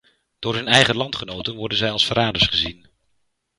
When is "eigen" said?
0.67-0.95